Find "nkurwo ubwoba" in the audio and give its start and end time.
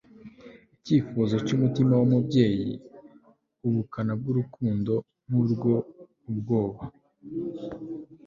5.27-6.81